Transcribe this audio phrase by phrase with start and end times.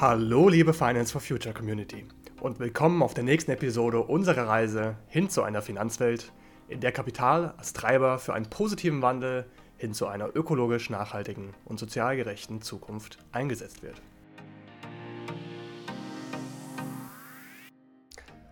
[0.00, 2.06] Hallo liebe Finance for Future Community
[2.40, 6.32] und willkommen auf der nächsten Episode unserer Reise hin zu einer Finanzwelt,
[6.68, 9.44] in der Kapital als Treiber für einen positiven Wandel
[9.76, 14.00] hin zu einer ökologisch nachhaltigen und sozial gerechten Zukunft eingesetzt wird.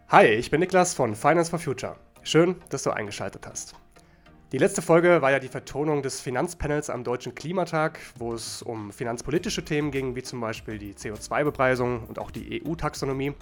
[0.08, 1.96] Hi, ich bin Niklas von Finance for Future.
[2.22, 3.74] Schön, dass du eingeschaltet hast.
[4.50, 8.90] Die letzte Folge war ja die Vertonung des Finanzpanels am Deutschen Klimatag, wo es um
[8.92, 13.34] finanzpolitische Themen ging, wie zum Beispiel die CO2-Bepreisung und auch die EU-Taxonomie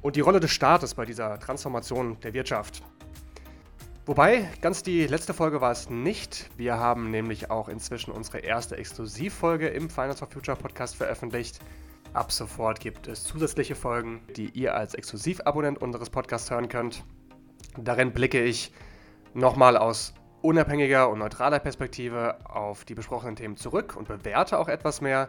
[0.00, 2.82] und die Rolle des Staates bei dieser Transformation der Wirtschaft.
[4.06, 6.48] Wobei, ganz die letzte Folge war es nicht.
[6.56, 11.60] Wir haben nämlich auch inzwischen unsere erste Exklusivfolge im Finance for Future Podcast veröffentlicht.
[12.14, 17.04] Ab sofort gibt es zusätzliche Folgen, die ihr als Exklusivabonnent unseres Podcasts hören könnt.
[17.76, 18.72] Darin blicke ich
[19.34, 25.00] nochmal aus unabhängiger und neutraler Perspektive auf die besprochenen Themen zurück und bewerte auch etwas
[25.00, 25.28] mehr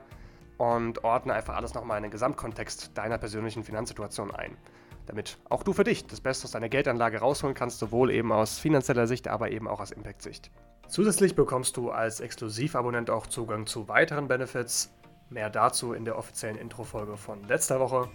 [0.57, 4.57] und ordne einfach alles nochmal in den Gesamtkontext deiner persönlichen Finanzsituation ein.
[5.05, 8.59] Damit auch du für dich das Beste aus deiner Geldanlage rausholen kannst, sowohl eben aus
[8.59, 10.51] finanzieller Sicht, aber eben auch aus Impact-Sicht.
[10.87, 14.93] Zusätzlich bekommst du als Exklusivabonnent auch Zugang zu weiteren Benefits.
[15.29, 18.09] Mehr dazu in der offiziellen Introfolge von letzter Woche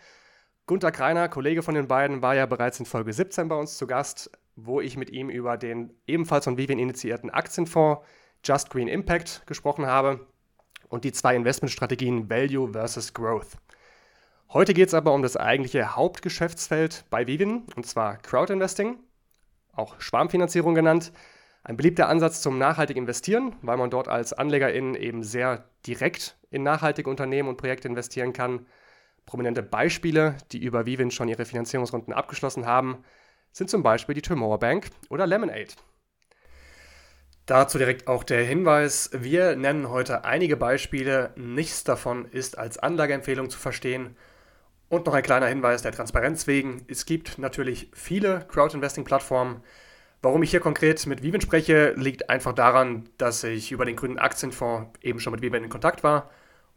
[0.66, 3.88] Gunther Kreiner, Kollege von den beiden, war ja bereits in Folge 17 bei uns zu
[3.88, 8.06] Gast, wo ich mit ihm über den ebenfalls von Vivin initiierten Aktienfonds
[8.44, 10.26] Just Green Impact gesprochen habe
[10.88, 13.58] und die zwei Investmentstrategien Value versus Growth.
[14.52, 18.98] Heute geht es aber um das eigentliche Hauptgeschäftsfeld bei Vivin, und zwar Crowd Investing,
[19.74, 21.12] auch Schwarmfinanzierung genannt.
[21.64, 26.64] Ein beliebter Ansatz zum nachhaltig investieren, weil man dort als Anlegerin eben sehr direkt in
[26.64, 28.66] nachhaltige Unternehmen und Projekte investieren kann.
[29.26, 33.04] Prominente Beispiele, die über Vivin schon ihre Finanzierungsrunden abgeschlossen haben,
[33.52, 35.74] sind zum Beispiel die Tomorrow Bank oder Lemonade.
[37.50, 43.50] Dazu direkt auch der Hinweis, wir nennen heute einige Beispiele, nichts davon ist als Anlageempfehlung
[43.50, 44.16] zu verstehen.
[44.88, 49.64] Und noch ein kleiner Hinweis der Transparenz wegen, es gibt natürlich viele Crowd-Investing-Plattformen.
[50.22, 54.20] Warum ich hier konkret mit Viven spreche, liegt einfach daran, dass ich über den grünen
[54.20, 56.30] Aktienfonds eben schon mit Viven in Kontakt war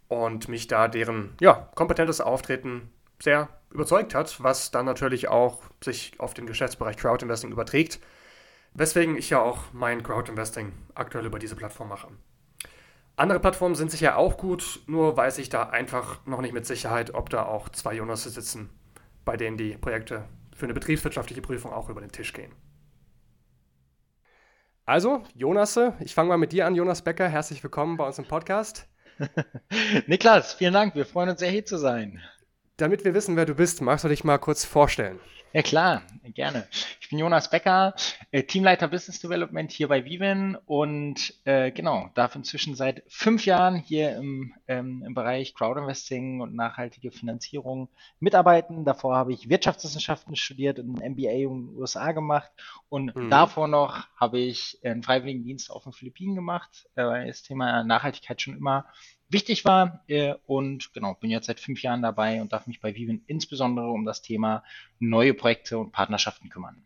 [0.09, 2.91] und mich da deren ja, kompetentes Auftreten
[3.23, 8.01] sehr überzeugt hat, was dann natürlich auch sich auf den Geschäftsbereich Crowd-Investing überträgt.
[8.75, 12.09] Weswegen ich ja auch mein Crowd-Investing aktuell über diese Plattform mache.
[13.17, 17.13] Andere Plattformen sind sicher auch gut, nur weiß ich da einfach noch nicht mit Sicherheit,
[17.13, 18.71] ob da auch zwei Jonas sitzen,
[19.27, 20.25] bei denen die Projekte
[20.57, 22.53] für eine betriebswirtschaftliche Prüfung auch über den Tisch gehen.
[24.87, 27.29] Also, Jonas, ich fange mal mit dir an, Jonas Becker.
[27.29, 28.89] Herzlich willkommen bei uns im Podcast.
[30.07, 30.95] Niklas, vielen Dank.
[30.95, 32.21] Wir freuen uns sehr, hier zu sein.
[32.79, 35.21] Damit wir wissen, wer du bist, magst du dich mal kurz vorstellen?
[35.55, 36.03] Ja klar,
[36.35, 36.67] gerne.
[37.01, 37.95] Ich bin Jonas Becker,
[38.31, 43.77] äh, Teamleiter Business Development hier bei Viven und äh, genau, darf inzwischen seit fünf Jahren
[43.77, 48.87] hier im, ähm, im Bereich Crowdinvesting und nachhaltige Finanzierung mitarbeiten.
[48.87, 52.51] Davor habe ich Wirtschaftswissenschaften studiert und ein MBA in den USA gemacht
[52.89, 53.29] und mhm.
[53.29, 58.41] davor noch habe ich einen Freiwilligendienst auf den Philippinen gemacht, äh, weil das Thema Nachhaltigkeit
[58.41, 58.87] schon immer
[59.33, 60.03] wichtig war.
[60.09, 63.89] Äh, und genau, bin jetzt seit fünf Jahren dabei und darf mich bei Viven insbesondere
[63.89, 64.65] um das Thema
[64.99, 66.85] neue Projekte und Partnerschaften kümmern.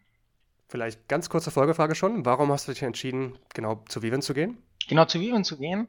[0.69, 2.25] Vielleicht ganz kurze Folgefrage schon.
[2.25, 4.59] Warum hast du dich entschieden, genau zu Viven zu gehen?
[4.89, 5.89] Genau, zu Viven zu gehen.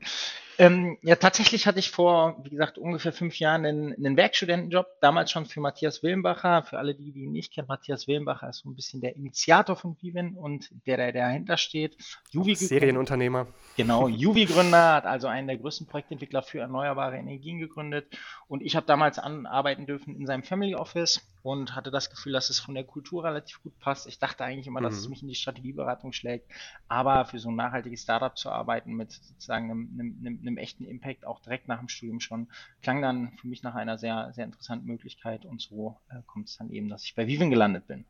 [0.59, 5.31] Ähm, ja, tatsächlich hatte ich vor, wie gesagt, ungefähr fünf Jahren einen, einen Werkstudentenjob, damals
[5.31, 6.63] schon für Matthias Willenbacher.
[6.63, 9.75] Für alle, die, die ihn nicht kennen, Matthias Willenbacher ist so ein bisschen der Initiator
[9.75, 11.97] von Viven und der, der dahinter steht.
[12.31, 13.47] Juvi Serienunternehmer.
[13.75, 18.17] Genau, Juvi-Gründer, hat also einen der größten Projektentwickler für erneuerbare Energien gegründet.
[18.47, 22.49] Und ich habe damals arbeiten dürfen in seinem Family Office und hatte das Gefühl, dass
[22.49, 24.07] es von der Kultur relativ gut passt.
[24.07, 24.99] Ich dachte eigentlich immer, dass mhm.
[24.99, 26.51] es mich in die Strategieberatung schlägt,
[26.87, 31.25] aber für so ein nachhaltiges Startup zu arbeiten mit sozusagen einem, einem, einem echten Impact,
[31.25, 32.47] auch direkt nach dem Studium schon,
[32.81, 36.57] klang dann für mich nach einer sehr, sehr interessanten Möglichkeit und so äh, kommt es
[36.57, 38.05] dann eben, dass ich bei Viven gelandet bin.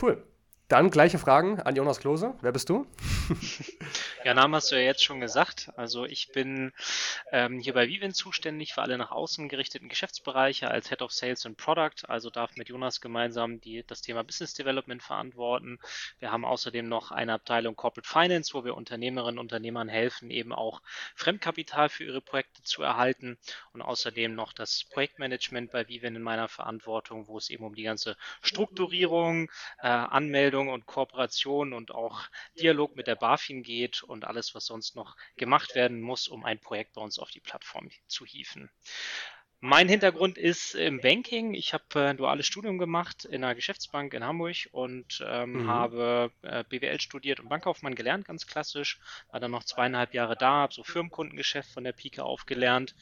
[0.00, 0.24] Cool.
[0.68, 2.34] Dann gleiche Fragen an Jonas Klose.
[2.40, 2.86] Wer bist du?
[4.24, 5.70] ja, Name hast du ja jetzt schon gesagt.
[5.76, 6.72] Also ich bin
[7.32, 11.44] ähm, hier bei Vivin zuständig für alle nach außen gerichteten Geschäftsbereiche als Head of Sales
[11.44, 12.08] und Product.
[12.08, 15.78] Also darf mit Jonas gemeinsam die, das Thema Business Development verantworten.
[16.18, 20.54] Wir haben außerdem noch eine Abteilung Corporate Finance, wo wir Unternehmerinnen und Unternehmern helfen, eben
[20.54, 20.80] auch
[21.14, 23.36] Fremdkapital für ihre Projekte zu erhalten.
[23.74, 27.82] Und außerdem noch das Projektmanagement bei Vivin in meiner Verantwortung, wo es eben um die
[27.82, 29.50] ganze Strukturierung,
[29.82, 32.22] äh, Anmeldung, Anmeldung und Kooperation und auch
[32.60, 36.60] Dialog mit der BaFin geht und alles, was sonst noch gemacht werden muss, um ein
[36.60, 38.70] Projekt bei uns auf die Plattform zu hieven.
[39.58, 41.54] Mein Hintergrund ist im Banking.
[41.54, 45.68] Ich habe äh, ein duales Studium gemacht in einer Geschäftsbank in Hamburg und ähm, mhm.
[45.68, 49.00] habe äh, BWL studiert und Bankkaufmann gelernt, ganz klassisch.
[49.30, 52.94] War dann noch zweieinhalb Jahre da, habe so Firmenkundengeschäft von der Pike aufgelernt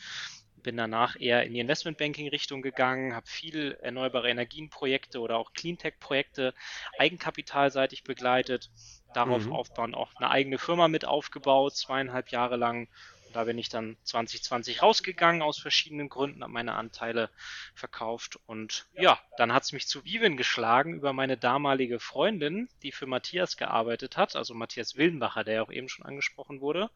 [0.63, 6.55] bin danach eher in die Investmentbanking-Richtung gegangen, habe viel erneuerbare Energienprojekte oder auch Cleantech-Projekte
[6.99, 8.71] eigenkapitalseitig begleitet,
[9.15, 9.53] darauf mhm.
[9.53, 12.89] aufbauen auch eine eigene Firma mit aufgebaut, zweieinhalb Jahre lang.
[13.33, 17.31] da bin ich dann 2020 rausgegangen aus verschiedenen Gründen, habe meine Anteile
[17.75, 22.93] verkauft und ja, dann hat es mich zu Vivin geschlagen über meine damalige Freundin, die
[22.93, 26.91] für Matthias gearbeitet hat, also Matthias Wildenbacher, der ja auch eben schon angesprochen wurde.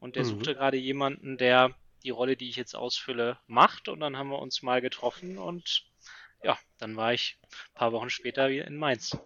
[0.00, 0.28] Und der mhm.
[0.28, 1.74] suchte gerade jemanden, der
[2.06, 3.88] die Rolle, die ich jetzt ausfülle, macht.
[3.88, 5.84] Und dann haben wir uns mal getroffen und
[6.42, 9.18] ja, dann war ich ein paar Wochen später wieder in Mainz.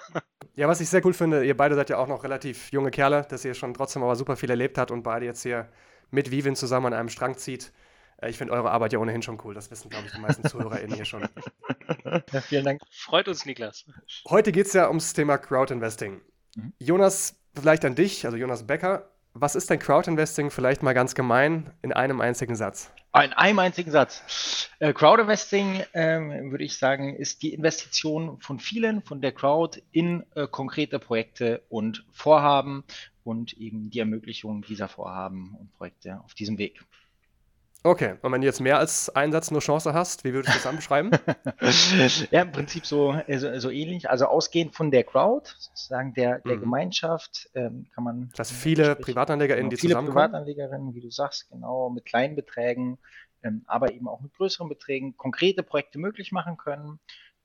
[0.56, 3.26] ja, was ich sehr cool finde, ihr beide seid ja auch noch relativ junge Kerle,
[3.28, 5.70] dass ihr schon trotzdem aber super viel erlebt habt und beide jetzt hier
[6.10, 7.72] mit Vivin zusammen an einem Strang zieht.
[8.20, 9.54] Äh, ich finde eure Arbeit ja ohnehin schon cool.
[9.54, 11.28] Das wissen, glaube ich, die meisten ZuhörerInnen hier schon.
[12.32, 12.80] Ja, vielen Dank.
[12.90, 13.86] Freut uns, Niklas.
[14.28, 16.20] Heute geht es ja ums Thema Crowdinvesting.
[16.54, 16.72] Mhm.
[16.78, 19.13] Jonas, vielleicht an dich, also Jonas Becker.
[19.36, 22.92] Was ist denn Crowdinvesting vielleicht mal ganz gemein in einem einzigen Satz?
[23.14, 24.70] In einem einzigen Satz.
[24.78, 26.20] Äh, Crowdinvesting, äh,
[26.52, 31.62] würde ich sagen, ist die Investition von vielen, von der Crowd in äh, konkrete Projekte
[31.68, 32.84] und Vorhaben
[33.24, 36.84] und eben die Ermöglichung dieser Vorhaben und Projekte auf diesem Weg.
[37.86, 40.56] Okay, und wenn du jetzt mehr als einen Satz nur Chance hast, wie würdest du
[40.56, 41.10] das dann beschreiben?
[42.30, 44.08] ja, im Prinzip so, äh, so, so, ähnlich.
[44.08, 46.60] Also ausgehend von der Crowd, sozusagen der, der mhm.
[46.60, 48.32] Gemeinschaft, ähm, kann man.
[48.36, 50.16] Das viele PrivatanlegerInnen, die viele zusammenkommen.
[50.16, 52.96] Viele Privatanlegerinnen, wie du sagst, genau, mit kleinen Beträgen,
[53.42, 57.00] ähm, aber eben auch mit größeren Beträgen konkrete Projekte möglich machen können.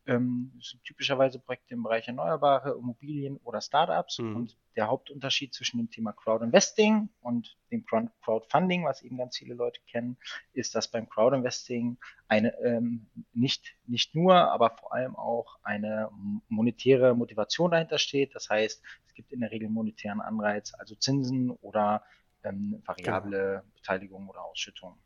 [0.10, 4.20] Ähm, das sind typischerweise Projekte im Bereich Erneuerbare, Immobilien oder Startups.
[4.20, 4.36] Mhm.
[4.36, 9.80] Und der Hauptunterschied zwischen dem Thema Crowdinvesting und dem Crowdfunding, was eben ganz viele Leute
[9.88, 10.18] kennen,
[10.54, 11.98] ist, dass beim Crowdinvesting
[12.28, 16.10] eine ähm, nicht, nicht nur, aber vor allem auch eine
[16.48, 18.34] monetäre Motivation dahinter steht.
[18.34, 22.04] Das heißt, es gibt in der Regel monetären Anreiz, also Zinsen oder
[22.44, 23.74] ähm, variable genau.
[23.76, 24.98] Beteiligung oder Ausschüttung.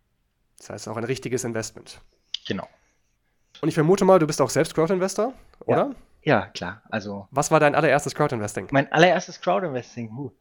[0.57, 1.99] Das heißt auch ein richtiges Investment.
[2.45, 2.67] Genau.
[3.61, 5.33] Und ich vermute mal, du bist auch selbst Crowd-Investor,
[5.65, 5.93] oder?
[6.23, 6.39] Ja.
[6.41, 6.81] ja, klar.
[6.89, 7.27] Also.
[7.31, 8.67] Was war dein allererstes Crowd-Investing?
[8.71, 10.11] Mein allererstes Crowd-Investing.
[10.11, 10.31] Uh,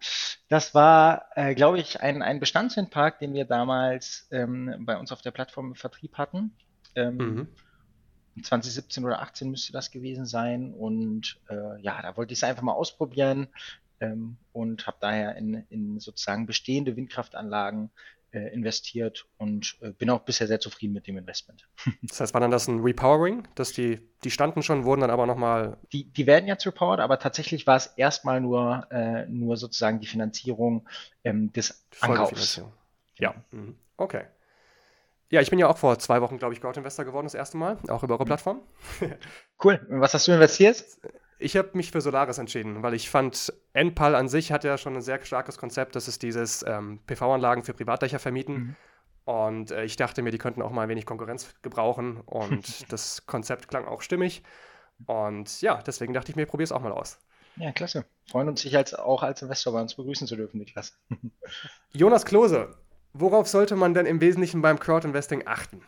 [0.49, 5.23] das war, äh, glaube ich, ein, ein Bestandswindpark, den wir damals ähm, bei uns auf
[5.23, 6.57] der Plattform im Vertrieb hatten.
[6.95, 7.49] Ähm, mhm.
[8.43, 10.73] 2017 oder 18 müsste das gewesen sein.
[10.73, 13.49] Und äh, ja, da wollte ich es einfach mal ausprobieren
[14.01, 17.91] ähm, und habe daher in, in sozusagen bestehende Windkraftanlagen
[18.39, 21.67] investiert und äh, bin auch bisher sehr zufrieden mit dem Investment.
[22.03, 25.27] Das heißt, war dann das ein Repowering, dass die, die standen schon, wurden dann aber
[25.27, 25.79] nochmal.
[25.93, 30.07] Die, die werden jetzt repowered, aber tatsächlich war es erstmal nur, äh, nur sozusagen die
[30.07, 30.89] Finanzierung
[31.25, 32.63] ähm, des Ankaufs.
[33.19, 33.77] Ja, mhm.
[33.97, 34.25] okay.
[35.31, 37.79] Ja, ich bin ja auch vor zwei Wochen, glaube ich, Crowd-Investor geworden, das erste Mal,
[37.89, 38.27] auch über eure.
[38.27, 38.61] Plattform.
[39.65, 39.81] cool.
[39.89, 40.85] Was hast du investiert?
[41.43, 44.95] Ich habe mich für Solaris entschieden, weil ich fand, Enpal an sich hat ja schon
[44.95, 45.97] ein sehr starkes Konzept.
[45.97, 48.55] Das ist dieses ähm, PV-Anlagen für Privatdächer vermieten.
[48.55, 48.77] Mhm.
[49.25, 52.21] Und äh, ich dachte mir, die könnten auch mal ein wenig Konkurrenz gebrauchen.
[52.21, 54.43] Und das Konzept klang auch stimmig.
[55.07, 57.19] Und ja, deswegen dachte ich mir, probiere es auch mal aus.
[57.57, 58.07] Ja, klasse.
[58.31, 60.97] Freuen uns, dich als, auch als Investor bei uns begrüßen zu dürfen, Niklas.
[61.93, 62.77] Jonas Klose,
[63.13, 65.83] worauf sollte man denn im Wesentlichen beim Crowdinvesting achten?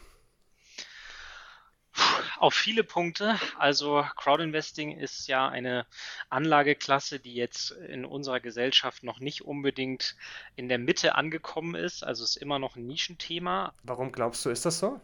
[2.45, 3.41] Auf viele Punkte.
[3.59, 5.87] Also Crowdinvesting ist ja eine
[6.29, 10.15] Anlageklasse, die jetzt in unserer Gesellschaft noch nicht unbedingt
[10.55, 12.05] in der Mitte angekommen ist.
[12.05, 13.73] Also ist immer noch ein Nischenthema.
[13.83, 15.01] Warum glaubst du, ist das so?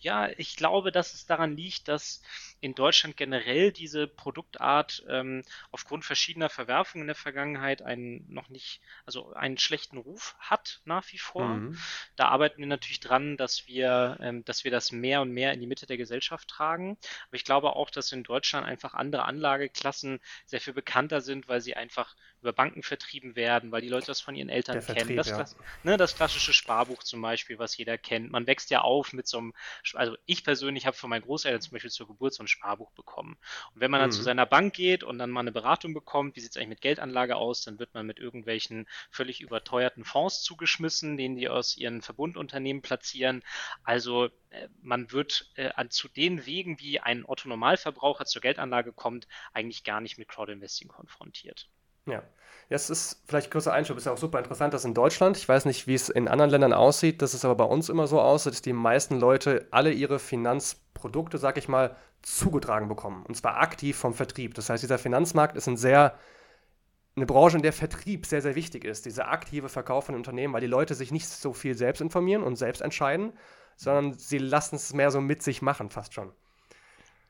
[0.00, 2.20] Ja, ich glaube, dass es daran liegt, dass
[2.60, 8.80] in Deutschland generell diese Produktart ähm, aufgrund verschiedener Verwerfungen in der Vergangenheit einen noch nicht,
[9.06, 11.46] also einen schlechten Ruf hat nach wie vor.
[11.46, 11.78] Mhm.
[12.16, 15.60] Da arbeiten wir natürlich dran, dass wir, ähm, dass wir das mehr und mehr in
[15.60, 16.98] die Mitte der Gesellschaft tragen.
[17.28, 21.60] Aber ich glaube auch, dass in Deutschland einfach andere Anlageklassen sehr viel bekannter sind, weil
[21.60, 25.14] sie einfach über Banken vertrieben werden, weil die Leute das von ihren Eltern der kennen.
[25.14, 25.58] Vertrieb, das, ja.
[25.82, 28.30] ne, das klassische Sparbuch zum Beispiel, was jeder kennt.
[28.30, 29.54] Man wächst ja auf mit so einem,
[29.94, 32.90] also ich persönlich habe für meinen Großeltern zum Beispiel zur Geburt so ein ein Sparbuch
[32.92, 33.36] bekommen.
[33.74, 34.14] Und wenn man dann mhm.
[34.14, 36.80] zu seiner Bank geht und dann mal eine Beratung bekommt, wie sieht es eigentlich mit
[36.80, 42.02] Geldanlage aus, dann wird man mit irgendwelchen völlig überteuerten Fonds zugeschmissen, den die aus ihren
[42.02, 43.42] Verbundunternehmen platzieren.
[43.84, 49.28] Also äh, man wird äh, an, zu den Wegen, wie ein Otto-Normalverbraucher zur Geldanlage kommt,
[49.52, 51.68] eigentlich gar nicht mit Crowdinvesting konfrontiert.
[52.06, 52.22] Ja.
[52.70, 55.64] Jetzt ist vielleicht kurzer Einschub, ist ja auch super interessant, dass in Deutschland, ich weiß
[55.64, 58.52] nicht, wie es in anderen Ländern aussieht, dass es aber bei uns immer so aussieht,
[58.52, 63.24] dass die meisten Leute alle ihre Finanzprodukte, sag ich mal, zugetragen bekommen.
[63.26, 64.54] Und zwar aktiv vom Vertrieb.
[64.54, 66.18] Das heißt, dieser Finanzmarkt ist ein sehr,
[67.16, 69.06] eine Branche, in der Vertrieb sehr, sehr wichtig ist.
[69.06, 72.56] Dieser aktive Verkauf von Unternehmen, weil die Leute sich nicht so viel selbst informieren und
[72.56, 73.32] selbst entscheiden,
[73.76, 76.32] sondern sie lassen es mehr so mit sich machen, fast schon.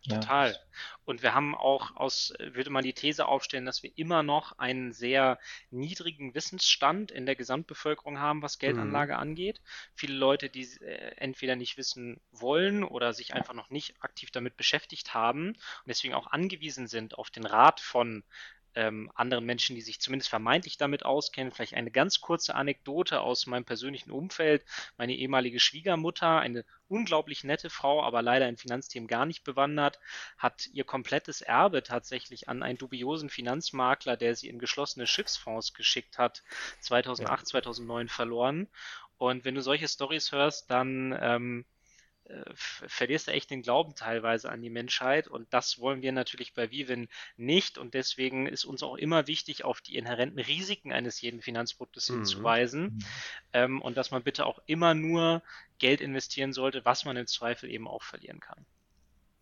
[0.08, 0.58] Total.
[1.04, 4.92] Und wir haben auch aus, würde man die These aufstellen, dass wir immer noch einen
[4.92, 5.38] sehr
[5.70, 9.20] niedrigen Wissensstand in der Gesamtbevölkerung haben, was Geldanlage mhm.
[9.20, 9.60] angeht.
[9.94, 14.56] Viele Leute, die äh, entweder nicht wissen wollen oder sich einfach noch nicht aktiv damit
[14.56, 18.22] beschäftigt haben und deswegen auch angewiesen sind auf den Rat von
[18.74, 21.52] ähm, anderen Menschen, die sich zumindest vermeintlich damit auskennen.
[21.52, 24.64] Vielleicht eine ganz kurze Anekdote aus meinem persönlichen Umfeld.
[24.96, 29.98] Meine ehemalige Schwiegermutter, eine unglaublich nette Frau, aber leider in Finanzthemen gar nicht bewandert,
[30.38, 36.18] hat ihr komplettes Erbe tatsächlich an einen dubiosen Finanzmakler, der sie in geschlossene Schiffsfonds geschickt
[36.18, 36.42] hat,
[36.80, 37.44] 2008, ja.
[37.44, 38.68] 2009 verloren.
[39.18, 41.77] Und wenn du solche Stories hörst, dann ähm, äh,
[42.54, 46.70] verlierst du echt den Glauben teilweise an die Menschheit und das wollen wir natürlich bei
[46.70, 51.40] Vivin nicht und deswegen ist uns auch immer wichtig, auf die inhärenten Risiken eines jeden
[51.40, 52.14] Finanzproduktes mhm.
[52.16, 52.98] hinzuweisen mhm.
[53.52, 55.42] ähm, und dass man bitte auch immer nur
[55.78, 58.64] Geld investieren sollte, was man im Zweifel eben auch verlieren kann.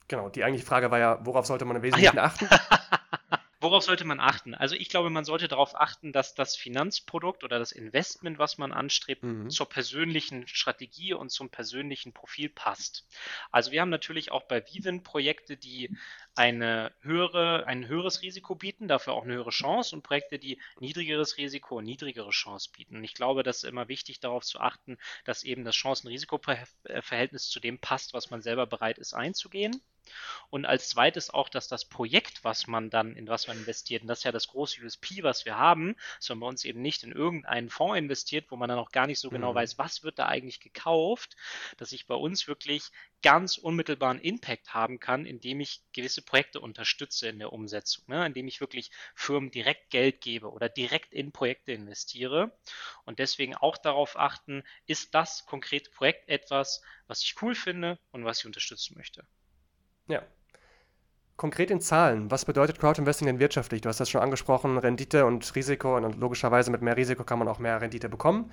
[0.08, 2.24] Genau, die eigentliche Frage war ja, worauf sollte man im Wesentlichen ja.
[2.24, 2.48] achten?
[3.66, 4.54] Worauf sollte man achten?
[4.54, 8.70] Also ich glaube, man sollte darauf achten, dass das Finanzprodukt oder das Investment, was man
[8.70, 9.50] anstrebt, mhm.
[9.50, 13.08] zur persönlichen Strategie und zum persönlichen Profil passt.
[13.50, 15.90] Also wir haben natürlich auch bei Vivin Projekte, die
[16.36, 21.36] eine höhere, ein höheres Risiko bieten, dafür auch eine höhere Chance und Projekte, die niedrigeres
[21.36, 22.94] Risiko und niedrigere Chance bieten.
[22.94, 27.58] Und ich glaube, das ist immer wichtig, darauf zu achten, dass eben das Chancen-Risiko-Verhältnis zu
[27.58, 29.82] dem passt, was man selber bereit ist einzugehen.
[30.50, 34.08] Und als zweites auch, dass das Projekt, was man dann, in was man investiert, und
[34.08, 37.12] das ist ja das große USP, was wir haben, sondern bei uns eben nicht in
[37.12, 39.56] irgendeinen Fonds investiert, wo man dann auch gar nicht so genau mhm.
[39.56, 41.36] weiß, was wird da eigentlich gekauft,
[41.76, 42.90] dass ich bei uns wirklich
[43.22, 48.24] ganz unmittelbaren Impact haben kann, indem ich gewisse Projekte unterstütze in der Umsetzung, ne?
[48.24, 52.56] indem ich wirklich Firmen direkt Geld gebe oder direkt in Projekte investiere.
[53.04, 58.24] Und deswegen auch darauf achten, ist das konkrete Projekt etwas, was ich cool finde und
[58.24, 59.26] was ich unterstützen möchte.
[60.08, 60.22] Ja.
[61.36, 63.82] Konkret in Zahlen, was bedeutet Crowdinvesting denn wirtschaftlich?
[63.82, 67.48] Du hast das schon angesprochen, Rendite und Risiko und logischerweise mit mehr Risiko kann man
[67.48, 68.50] auch mehr Rendite bekommen.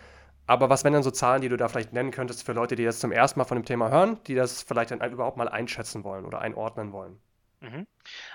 [0.47, 2.83] Aber was wären denn so Zahlen, die du da vielleicht nennen könntest für Leute, die
[2.83, 6.03] das zum ersten Mal von dem Thema hören, die das vielleicht dann überhaupt mal einschätzen
[6.03, 7.21] wollen oder einordnen wollen?
[7.61, 7.87] Mhm.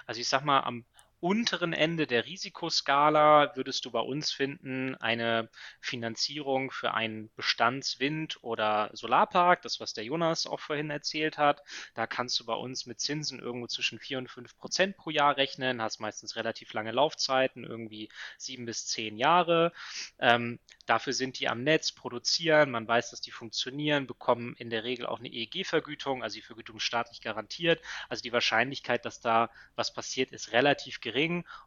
[0.06, 0.86] Also ich sag mal, am
[1.20, 5.48] unteren Ende der Risikoskala würdest du bei uns finden eine
[5.80, 11.62] Finanzierung für einen Bestandswind- oder Solarpark, das was der Jonas auch vorhin erzählt hat.
[11.94, 15.36] Da kannst du bei uns mit Zinsen irgendwo zwischen 4 und 5 Prozent pro Jahr
[15.36, 19.72] rechnen, hast meistens relativ lange Laufzeiten, irgendwie sieben bis zehn Jahre.
[20.20, 24.84] Ähm, dafür sind die am Netz, produzieren, man weiß, dass die funktionieren, bekommen in der
[24.84, 27.82] Regel auch eine EEG-Vergütung, also die Vergütung staatlich garantiert.
[28.08, 31.07] Also die Wahrscheinlichkeit, dass da was passiert, ist relativ gering.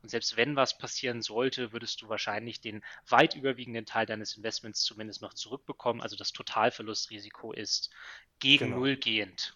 [0.02, 4.82] Und selbst wenn was passieren sollte, würdest du wahrscheinlich den weit überwiegenden Teil deines Investments
[4.82, 6.02] zumindest noch zurückbekommen.
[6.02, 7.90] Also das Totalverlustrisiko ist
[8.40, 8.78] gegen genau.
[8.78, 9.56] Null gehend.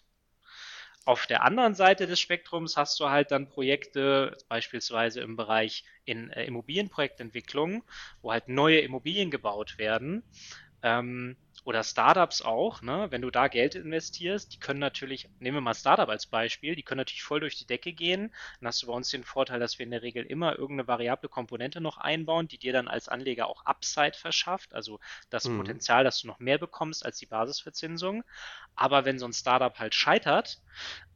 [1.06, 6.30] Auf der anderen Seite des Spektrums hast du halt dann Projekte, beispielsweise im Bereich in
[6.30, 7.84] äh, Immobilienprojektentwicklung,
[8.22, 10.24] wo halt neue Immobilien gebaut werden.
[10.82, 13.08] Ähm, oder Startups auch, ne?
[13.10, 16.84] wenn du da Geld investierst, die können natürlich, nehmen wir mal Startup als Beispiel, die
[16.84, 18.32] können natürlich voll durch die Decke gehen.
[18.60, 21.28] Dann hast du bei uns den Vorteil, dass wir in der Regel immer irgendeine variable
[21.28, 25.56] Komponente noch einbauen, die dir dann als Anleger auch Upside verschafft, also das mhm.
[25.58, 28.22] Potenzial, dass du noch mehr bekommst als die Basisverzinsung.
[28.76, 30.60] Aber wenn so ein Startup halt scheitert,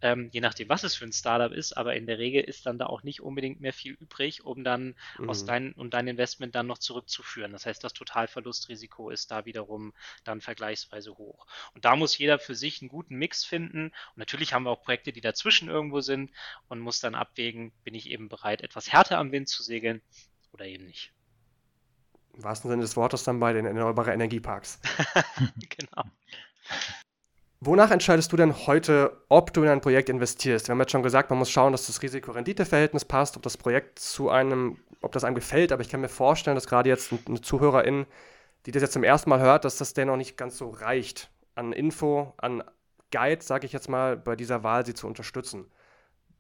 [0.03, 2.79] ähm, je nachdem, was es für ein Startup ist, aber in der Regel ist dann
[2.79, 5.29] da auch nicht unbedingt mehr viel übrig, um dann mhm.
[5.29, 7.53] aus dein, um dein Investment dann noch zurückzuführen.
[7.53, 9.93] Das heißt, das Totalverlustrisiko ist da wiederum
[10.25, 11.47] dann vergleichsweise hoch.
[11.75, 13.87] Und da muss jeder für sich einen guten Mix finden.
[13.87, 16.31] Und natürlich haben wir auch Projekte, die dazwischen irgendwo sind
[16.69, 20.01] und muss dann abwägen, bin ich eben bereit, etwas härter am Wind zu segeln
[20.53, 21.13] oder eben nicht.
[22.35, 24.81] Im wahrsten Sinne des Wortes dann bei den erneuerbaren Energieparks.
[25.69, 26.05] genau.
[27.63, 30.67] Wonach entscheidest du denn heute, ob du in ein Projekt investierst?
[30.67, 33.99] Wir haben jetzt schon gesagt, man muss schauen, dass das Risiko-Rendite-Verhältnis passt, ob das Projekt
[33.99, 37.43] zu einem, ob das einem gefällt, aber ich kann mir vorstellen, dass gerade jetzt eine
[37.43, 38.07] Zuhörerin,
[38.65, 41.75] die das jetzt zum ersten Mal hört, dass das dennoch nicht ganz so reicht, an
[41.75, 42.65] Info, an
[43.13, 45.67] Guide, sage ich jetzt mal, bei dieser Wahl sie zu unterstützen.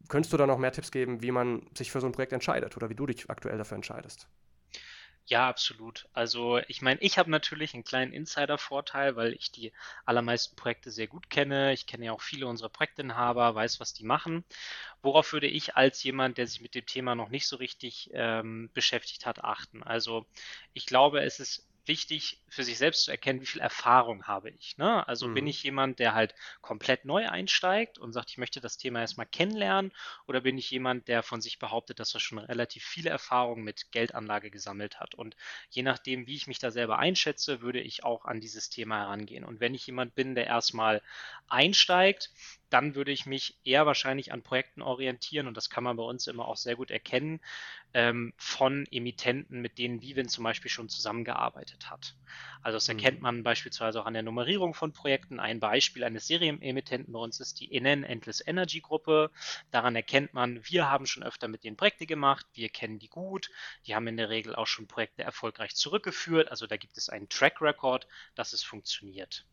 [0.08, 2.78] könntest du da noch mehr Tipps geben, wie man sich für so ein Projekt entscheidet
[2.78, 4.26] oder wie du dich aktuell dafür entscheidest?
[5.26, 6.08] Ja, absolut.
[6.12, 9.72] Also ich meine, ich habe natürlich einen kleinen Insider-Vorteil, weil ich die
[10.04, 11.72] allermeisten Projekte sehr gut kenne.
[11.72, 14.44] Ich kenne ja auch viele unserer Projektinhaber, weiß, was die machen.
[15.02, 18.70] Worauf würde ich als jemand, der sich mit dem Thema noch nicht so richtig ähm,
[18.74, 19.82] beschäftigt hat, achten?
[19.84, 20.26] Also
[20.74, 24.76] ich glaube, es ist wichtig für sich selbst zu erkennen, wie viel Erfahrung habe ich.
[24.78, 25.06] Ne?
[25.08, 25.34] Also mhm.
[25.34, 29.26] bin ich jemand, der halt komplett neu einsteigt und sagt, ich möchte das Thema erstmal
[29.26, 29.92] kennenlernen
[30.26, 33.92] oder bin ich jemand, der von sich behauptet, dass er schon relativ viele Erfahrungen mit
[33.92, 35.14] Geldanlage gesammelt hat.
[35.14, 35.36] Und
[35.70, 39.44] je nachdem, wie ich mich da selber einschätze, würde ich auch an dieses Thema herangehen.
[39.44, 41.02] Und wenn ich jemand bin, der erstmal
[41.48, 42.30] einsteigt,
[42.70, 46.28] dann würde ich mich eher wahrscheinlich an Projekten orientieren und das kann man bei uns
[46.28, 47.40] immer auch sehr gut erkennen
[47.94, 52.14] ähm, von Emittenten, mit denen Vivin zum Beispiel schon zusammengearbeitet hat.
[52.62, 53.22] Also das erkennt mhm.
[53.22, 55.40] man beispielsweise auch an der Nummerierung von Projekten.
[55.40, 59.30] Ein Beispiel eines Serienemittenten bei uns ist die NN Endless Energy Gruppe.
[59.70, 63.50] Daran erkennt man, wir haben schon öfter mit denen Projekte gemacht, wir kennen die gut,
[63.86, 66.50] die haben in der Regel auch schon Projekte erfolgreich zurückgeführt.
[66.50, 69.44] Also da gibt es einen Track Record, dass es funktioniert.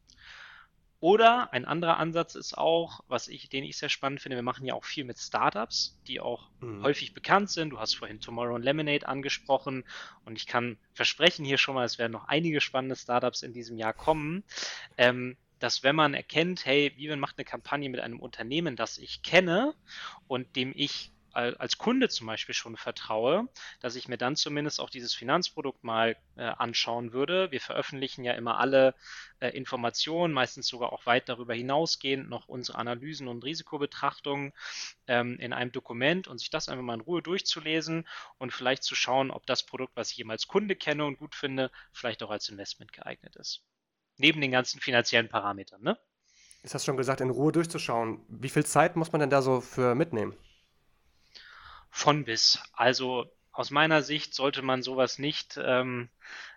[1.00, 4.66] Oder ein anderer Ansatz ist auch, was ich, den ich sehr spannend finde, wir machen
[4.66, 6.84] ja auch viel mit Startups, die auch mhm.
[6.84, 7.70] häufig bekannt sind.
[7.70, 9.84] Du hast vorhin Tomorrow and Lemonade angesprochen
[10.25, 13.77] und ich kann versprechen hier schon mal, es werden noch einige spannende Startups in diesem
[13.77, 14.44] Jahr kommen.
[14.98, 19.24] Ähm, dass wenn man erkennt, hey, Vivian macht eine Kampagne mit einem Unternehmen, das ich
[19.24, 19.74] kenne
[20.27, 23.48] und dem ich als Kunde zum Beispiel schon vertraue,
[23.79, 27.51] dass ich mir dann zumindest auch dieses Finanzprodukt mal äh, anschauen würde.
[27.51, 28.96] Wir veröffentlichen ja immer alle
[29.39, 34.51] äh, Informationen, meistens sogar auch weit darüber hinausgehend noch unsere Analysen und Risikobetrachtungen
[35.08, 38.08] ähm, in einem Dokument und sich das einfach mal in Ruhe durchzulesen
[38.39, 41.36] und vielleicht zu schauen, ob das Produkt, was ich eben als Kunde kenne und gut
[41.36, 43.62] finde, vielleicht auch als Investment geeignet ist.
[44.17, 46.00] Neben den ganzen finanziellen Parametern, ne?
[46.63, 48.25] Ist das schon gesagt, in Ruhe durchzuschauen.
[48.27, 50.36] Wie viel Zeit muss man denn da so für mitnehmen?
[51.98, 52.62] Von bis.
[52.74, 56.10] Also aus meiner Sicht sollte man sowas nicht ähm,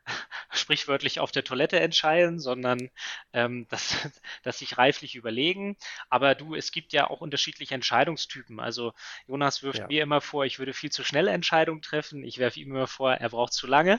[0.52, 2.90] sprichwörtlich auf der Toilette entscheiden, sondern
[3.32, 3.97] ähm, das,
[4.42, 5.78] das sich reiflich überlegen.
[6.11, 8.61] Aber du, es gibt ja auch unterschiedliche Entscheidungstypen.
[8.61, 8.92] Also
[9.26, 9.87] Jonas wirft ja.
[9.87, 12.23] mir immer vor, ich würde viel zu schnelle Entscheidungen treffen.
[12.23, 13.99] Ich werfe ihm immer vor, er braucht zu lange.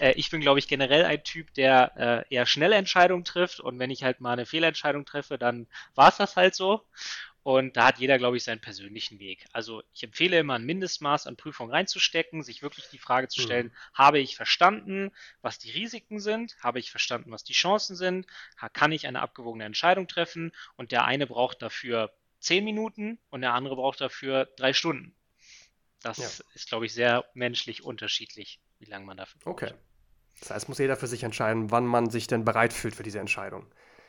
[0.00, 3.58] Äh, ich bin, glaube ich, generell ein Typ, der äh, eher schnelle Entscheidungen trifft.
[3.58, 6.84] Und wenn ich halt mal eine Fehlentscheidung treffe, dann war es das halt so.
[7.44, 9.44] Und da hat jeder, glaube ich, seinen persönlichen Weg.
[9.52, 13.66] Also ich empfehle immer ein Mindestmaß an Prüfung reinzustecken, sich wirklich die Frage zu stellen,
[13.66, 13.72] mhm.
[13.92, 16.56] habe ich verstanden, was die Risiken sind?
[16.60, 18.26] Habe ich verstanden, was die Chancen sind?
[18.72, 20.52] Kann ich eine abgewogene Entscheidung treffen?
[20.76, 25.14] Und der eine braucht dafür zehn Minuten und der andere braucht dafür drei Stunden.
[26.00, 26.44] Das ja.
[26.54, 29.62] ist, glaube ich, sehr menschlich unterschiedlich, wie lange man dafür braucht.
[29.62, 29.74] Okay.
[30.40, 33.20] Das heißt, muss jeder für sich entscheiden, wann man sich denn bereit fühlt für diese
[33.20, 33.66] Entscheidung.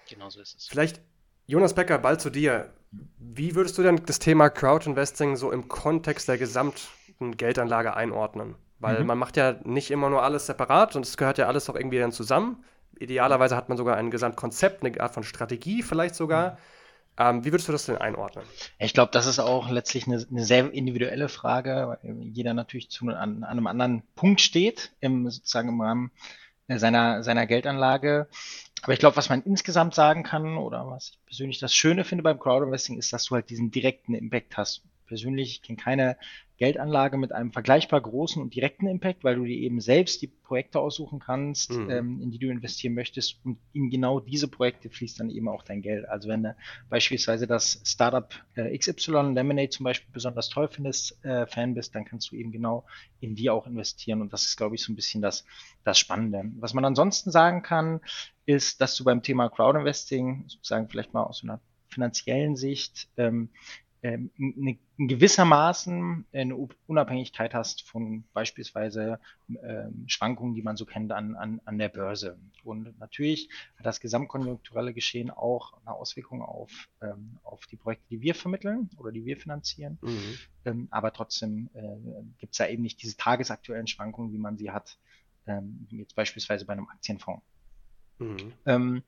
[0.10, 0.67] Genau so ist es.
[0.67, 1.02] Vielleicht
[1.48, 2.74] Jonas Becker, bald zu dir.
[3.19, 8.55] Wie würdest du denn das Thema Crowd-Investing so im Kontext der gesamten Geldanlage einordnen?
[8.79, 9.08] Weil mhm.
[9.08, 11.99] man macht ja nicht immer nur alles separat und es gehört ja alles auch irgendwie
[11.99, 12.63] dann zusammen.
[12.99, 16.58] Idealerweise hat man sogar ein Gesamtkonzept, eine Art von Strategie vielleicht sogar.
[17.17, 18.45] Ähm, wie würdest du das denn einordnen?
[18.77, 23.08] Ich glaube, das ist auch letztlich eine, eine, sehr individuelle Frage, weil jeder natürlich zu,
[23.08, 26.12] an, an einem anderen Punkt steht, im, sozusagen im Rahmen
[26.67, 28.27] seiner, seiner Geldanlage.
[28.86, 32.21] Aber ich glaube, was man insgesamt sagen kann oder was ich persönlich das Schöne finde
[32.21, 34.84] beim Crowdinvesting ist, dass du halt diesen direkten Impact hast.
[35.06, 36.18] Persönlich kenne keine
[36.58, 40.80] Geldanlage mit einem vergleichbar großen und direkten Impact, weil du dir eben selbst die Projekte
[40.80, 41.89] aussuchen kannst, mhm.
[41.89, 45.63] ähm, in die du investieren möchtest und in genau diese Projekte fließt dann eben auch
[45.63, 46.08] dein Geld.
[46.08, 46.56] Also wenn du
[46.89, 52.06] beispielsweise das Startup äh, XY Lemonade zum Beispiel besonders toll findest, äh, Fan bist, dann
[52.06, 52.86] kannst du eben genau
[53.20, 55.44] in die auch investieren und das ist, glaube ich, so ein bisschen das,
[55.84, 56.44] das Spannende.
[56.60, 58.00] Was man ansonsten sagen kann,
[58.46, 63.50] ist, dass du beim Thema Crowdinvesting sozusagen vielleicht mal aus einer finanziellen Sicht ähm,
[64.13, 66.56] in gewissermaßen eine
[66.88, 72.38] Unabhängigkeit hast von beispielsweise ähm, Schwankungen, die man so kennt an, an, an der Börse.
[72.63, 78.22] Und natürlich hat das gesamtkonjunkturelle Geschehen auch eine Auswirkung auf, ähm, auf die Projekte, die
[78.22, 79.98] wir vermitteln oder die wir finanzieren.
[80.02, 80.38] Mhm.
[80.65, 81.82] Ähm, aber trotzdem äh,
[82.38, 84.98] gibt es da eben nicht diese tagesaktuellen Schwankungen, wie man sie hat,
[85.48, 87.44] ähm, jetzt beispielsweise bei einem Aktienfonds.
[88.19, 88.54] Mhm.
[88.65, 89.04] Ähm,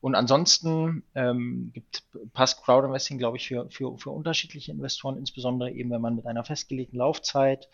[0.00, 5.90] und ansonsten ähm, gibt, passt Crowdinvesting, glaube ich, für, für, für unterschiedliche Investoren, insbesondere eben,
[5.90, 7.68] wenn man mit einer festgelegten Laufzeit.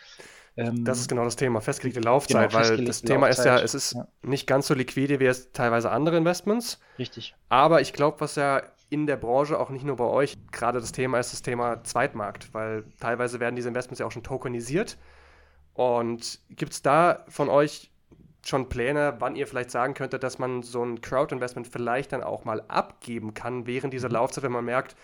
[0.56, 3.44] Ähm, das ist genau das Thema, festgelegte Laufzeit, genau, weil festgelegte das Thema Laufzeit, ist
[3.44, 4.08] ja, es ist ja.
[4.22, 6.80] nicht ganz so liquide wie jetzt teilweise andere Investments.
[6.98, 7.34] Richtig.
[7.48, 10.92] Aber ich glaube, was ja in der Branche, auch nicht nur bei euch, gerade das
[10.92, 14.98] Thema ist das Thema Zweitmarkt, weil teilweise werden diese Investments ja auch schon tokenisiert.
[15.74, 17.91] Und gibt es da von euch
[18.44, 22.44] schon Pläne, wann ihr vielleicht sagen könntet, dass man so ein Crowd-Investment vielleicht dann auch
[22.44, 24.14] mal abgeben kann während dieser mhm.
[24.14, 24.96] Laufzeit, wenn man merkt,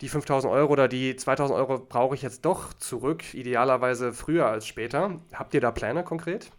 [0.00, 4.66] die 5000 Euro oder die 2000 Euro brauche ich jetzt doch zurück, idealerweise früher als
[4.66, 5.20] später.
[5.32, 6.50] Habt ihr da Pläne konkret?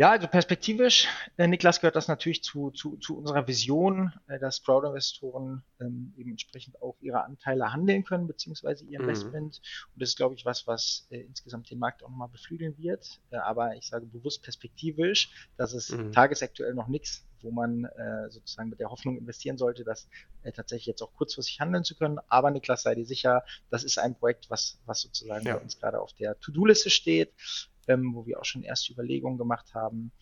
[0.00, 4.62] Ja, also perspektivisch, äh, Niklas, gehört das natürlich zu, zu, zu unserer Vision, äh, dass
[4.62, 9.10] Crowd-Investoren ähm, eben entsprechend auch ihre Anteile handeln können, beziehungsweise ihr mhm.
[9.10, 9.60] Investment.
[9.60, 9.92] Mhm.
[9.92, 13.20] Und das ist, glaube ich, was, was äh, insgesamt den Markt auch nochmal beflügeln wird.
[13.30, 16.12] Äh, aber ich sage bewusst perspektivisch, dass es mhm.
[16.12, 20.08] tagesaktuell noch nichts, wo man äh, sozusagen mit der Hoffnung investieren sollte, dass
[20.44, 22.18] äh, tatsächlich jetzt auch kurzfristig handeln zu können.
[22.28, 25.56] Aber Niklas, sei dir sicher, das ist ein Projekt, was, was sozusagen ja.
[25.56, 27.34] bei uns gerade auf der To-Do-Liste steht
[27.90, 30.12] ähm, wo wir auch schon erste Überlegungen gemacht haben.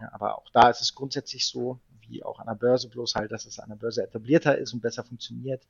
[0.00, 3.32] Ja, aber auch da ist es grundsätzlich so, wie auch an der Börse, bloß halt,
[3.32, 5.66] dass es an der Börse etablierter ist und besser funktioniert.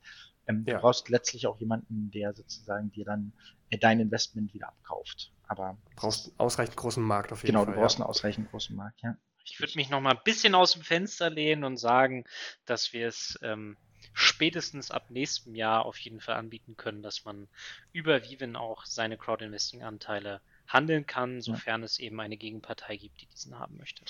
[0.47, 0.75] Ähm, ja.
[0.75, 3.33] Du brauchst letztlich auch jemanden, der sozusagen dir dann
[3.69, 5.31] äh, dein Investment wieder abkauft.
[5.47, 7.65] Aber du brauchst einen ausreichend großen Markt auf jeden genau, Fall.
[7.67, 8.03] Genau, du brauchst ja.
[8.03, 9.15] einen ausreichend großen Markt, ja.
[9.43, 12.25] Ich würde mich noch mal ein bisschen aus dem Fenster lehnen und sagen,
[12.65, 13.77] dass wir es ähm,
[14.13, 17.47] spätestens ab nächstem Jahr auf jeden Fall anbieten können, dass man
[17.91, 21.85] über Viven auch seine Crowd-Investing-Anteile handeln kann, sofern ja.
[21.85, 24.03] es eben eine Gegenpartei gibt, die diesen haben möchte.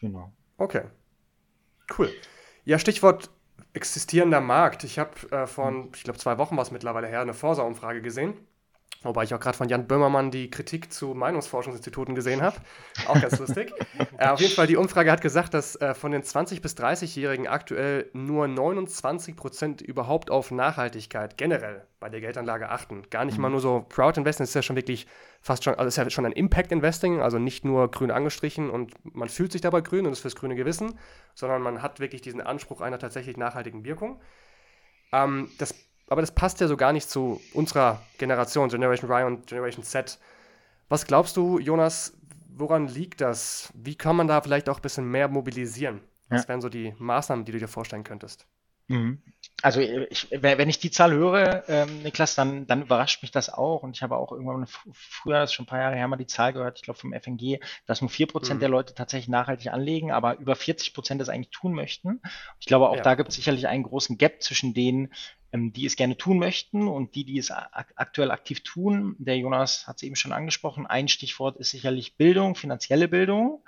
[0.00, 0.32] Genau.
[0.56, 0.84] Okay.
[1.96, 2.10] Cool.
[2.64, 3.30] Ja, Stichwort
[3.72, 4.84] existierender Markt.
[4.84, 8.34] Ich habe äh, von, ich glaube, zwei Wochen war es mittlerweile her, eine Forsa-Umfrage gesehen.
[9.02, 12.56] Wobei ich auch gerade von Jan Böhmermann die Kritik zu Meinungsforschungsinstituten gesehen habe.
[13.06, 13.72] Auch ganz lustig.
[14.18, 17.46] äh, auf jeden Fall, die Umfrage hat gesagt, dass äh, von den 20- bis 30-Jährigen
[17.46, 23.02] aktuell nur 29 Prozent überhaupt auf Nachhaltigkeit generell bei der Geldanlage achten.
[23.10, 23.42] Gar nicht mhm.
[23.42, 25.06] mal nur so Crowd Investing, ist ja schon wirklich
[25.40, 28.94] fast schon, also ist ja schon ein Impact Investing, also nicht nur grün angestrichen und
[29.14, 30.98] man fühlt sich dabei grün und ist fürs grüne Gewissen,
[31.34, 34.20] sondern man hat wirklich diesen Anspruch einer tatsächlich nachhaltigen Wirkung.
[35.12, 35.74] Ähm, das
[36.08, 40.18] aber das passt ja so gar nicht zu unserer Generation, Generation Y und Generation Z.
[40.88, 42.16] Was glaubst du, Jonas,
[42.48, 43.72] woran liegt das?
[43.74, 46.00] Wie kann man da vielleicht auch ein bisschen mehr mobilisieren?
[46.28, 46.48] Was ja.
[46.48, 48.46] wären so die Maßnahmen, die du dir vorstellen könntest?
[48.88, 49.22] Mhm.
[49.62, 53.82] Also ich, wenn ich die Zahl höre, ähm, Niklas, dann, dann überrascht mich das auch.
[53.82, 56.26] Und ich habe auch irgendwann früher, das ist schon ein paar Jahre her, mal die
[56.26, 58.60] Zahl gehört, ich glaube vom FNG, dass nur vier Prozent mhm.
[58.60, 62.20] der Leute tatsächlich nachhaltig anlegen, aber über 40 Prozent das eigentlich tun möchten.
[62.60, 63.02] Ich glaube, auch ja.
[63.02, 65.12] da gibt es sicherlich einen großen Gap zwischen denen,
[65.52, 69.14] ähm, die es gerne tun möchten und die, die es aktuell aktiv tun.
[69.18, 70.86] Der Jonas hat es eben schon angesprochen.
[70.86, 73.62] Ein Stichwort ist sicherlich Bildung, finanzielle Bildung.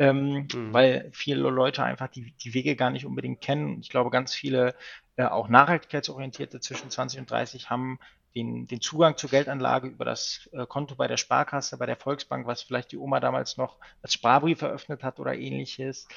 [0.00, 0.72] Ähm, mhm.
[0.72, 3.80] weil viele Leute einfach die, die Wege gar nicht unbedingt kennen.
[3.82, 4.74] Ich glaube, ganz viele
[5.16, 7.98] äh, auch nachhaltigkeitsorientierte zwischen 20 und 30 haben
[8.34, 12.46] den, den Zugang zur Geldanlage über das äh, Konto bei der Sparkasse, bei der Volksbank,
[12.46, 16.08] was vielleicht die Oma damals noch als Sparbrief eröffnet hat oder ähnliches.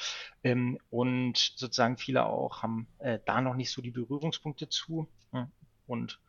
[0.45, 5.09] Ähm, und sozusagen viele auch haben äh, da noch nicht so die Berührungspunkte zu.
[5.87, 6.19] Und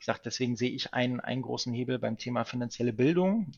[0.00, 3.52] ich sage, deswegen sehe ich einen, einen großen Hebel beim Thema finanzielle Bildung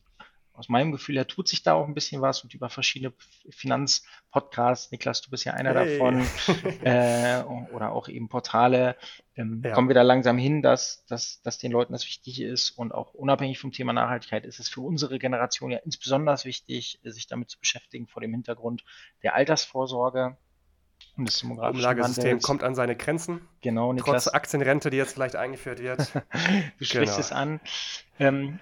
[0.57, 3.13] aus meinem Gefühl her tut sich da auch ein bisschen was und über verschiedene
[3.51, 5.99] Finanzpodcasts, Niklas, du bist ja einer hey.
[5.99, 6.27] davon,
[6.83, 7.43] äh,
[7.75, 8.97] oder auch eben Portale,
[9.37, 9.73] ähm, ja.
[9.73, 13.15] kommen wir da langsam hin, dass, dass, dass den Leuten das wichtig ist und auch
[13.15, 17.59] unabhängig vom Thema Nachhaltigkeit ist es für unsere Generation ja insbesondere wichtig, sich damit zu
[17.59, 18.85] beschäftigen vor dem Hintergrund
[19.23, 20.37] der Altersvorsorge.
[21.17, 23.41] Und das Umlagesystem kommt an seine Grenzen.
[23.63, 24.25] Genau, Niklas.
[24.25, 26.15] Trotz Aktienrente, die jetzt vielleicht eingeführt wird.
[26.79, 27.19] du sprichst genau.
[27.19, 27.61] es an.
[28.19, 28.59] Ähm,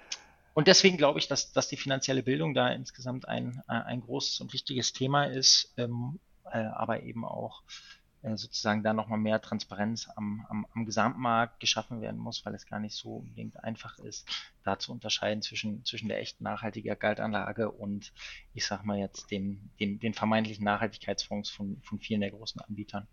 [0.55, 4.41] und deswegen glaube ich, dass, dass die finanzielle Bildung da insgesamt ein, äh, ein großes
[4.41, 7.63] und wichtiges Thema ist, ähm, äh, aber eben auch
[8.23, 12.67] äh, sozusagen da nochmal mehr Transparenz am, am, am Gesamtmarkt geschaffen werden muss, weil es
[12.67, 14.29] gar nicht so unbedingt einfach ist,
[14.63, 18.13] da zu unterscheiden zwischen, zwischen der echten nachhaltigen Geldanlage und
[18.55, 23.09] ich sag mal jetzt den, den, den vermeintlichen Nachhaltigkeitsfonds von, von vielen der großen Anbietern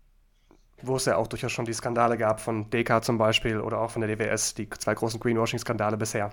[0.82, 3.90] wo es ja auch durchaus schon die Skandale gab von DK zum Beispiel oder auch
[3.90, 6.32] von der DWS, die zwei großen Greenwashing-Skandale bisher.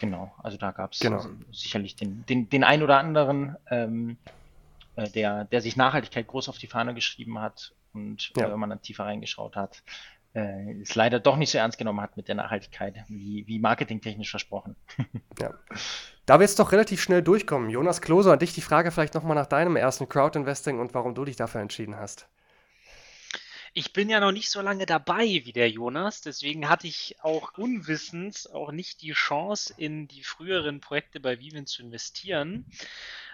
[0.00, 1.24] Genau, also da gab es genau.
[1.52, 4.16] sicherlich den, den, den ein oder anderen, ähm,
[4.96, 8.46] äh, der, der sich Nachhaltigkeit groß auf die Fahne geschrieben hat und ja.
[8.46, 9.82] äh, wenn man dann tiefer reingeschaut hat,
[10.34, 14.30] äh, es leider doch nicht so ernst genommen hat mit der Nachhaltigkeit, wie, wie marketingtechnisch
[14.30, 14.76] versprochen.
[15.40, 15.54] ja.
[16.26, 19.36] Da wir jetzt doch relativ schnell durchkommen, Jonas Klose, an dich die Frage vielleicht nochmal
[19.36, 22.28] nach deinem ersten Crowd-Investing und warum du dich dafür entschieden hast.
[23.78, 27.58] Ich bin ja noch nicht so lange dabei wie der Jonas, deswegen hatte ich auch
[27.58, 32.64] unwissend auch nicht die Chance, in die früheren Projekte bei Vivint zu investieren.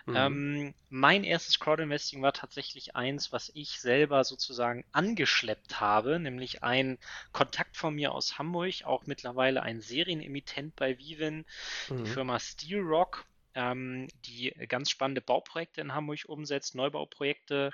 [0.05, 0.16] Mhm.
[0.16, 6.98] Ähm, mein erstes Crowdinvesting war tatsächlich eins, was ich selber sozusagen angeschleppt habe, nämlich ein
[7.31, 11.44] Kontakt von mir aus Hamburg, auch mittlerweile ein Serienemittent bei Vivin,
[11.88, 12.02] mhm.
[12.02, 17.71] die Firma Steel Rock ähm, die ganz spannende Bauprojekte in Hamburg umsetzt, Neubauprojekte,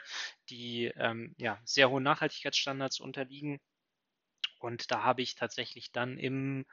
[0.51, 3.61] die ähm, ja, sehr hohen Nachhaltigkeitsstandards unterliegen.
[4.61, 6.67] Und da habe ich tatsächlich dann im